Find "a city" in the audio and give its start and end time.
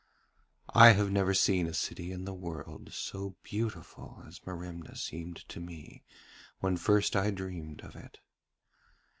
1.67-2.11